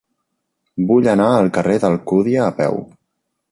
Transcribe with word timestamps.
Vull 0.91 1.09
anar 1.11 1.27
al 1.35 1.51
carrer 1.59 1.77
d'Alcúdia 1.85 2.43
a 2.49 2.51
peu. 2.63 2.83